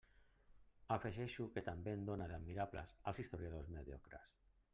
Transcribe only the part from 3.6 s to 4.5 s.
mediocres.